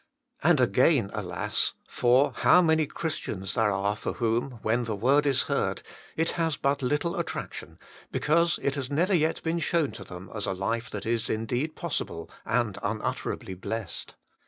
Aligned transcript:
And 0.41 0.59
again, 0.59 1.11
alas! 1.13 1.73
for 1.87 2.33
how 2.37 2.59
many 2.59 2.87
Christians 2.87 3.53
there 3.53 3.71
are 3.71 3.95
for 3.95 4.13
whom, 4.13 4.57
when 4.63 4.85
the 4.85 4.95
word 4.95 5.27
is 5.27 5.43
heard, 5.43 5.83
it 6.17 6.31
has 6.41 6.57
but 6.57 6.81
little 6.81 7.15
attraction, 7.19 7.77
because 8.11 8.57
it 8.63 8.73
has 8.73 8.89
never 8.89 9.13
yet 9.13 9.43
been 9.43 9.59
shown 9.59 9.91
to 9.91 10.03
them 10.03 10.31
as 10.33 10.47
a 10.47 10.53
life 10.53 10.89
that 10.89 11.05
is 11.05 11.29
indeed 11.29 11.75
possible, 11.75 12.31
and 12.47 12.79
unutter 12.81 13.31
ably 13.31 13.53
blessed. 13.53 14.15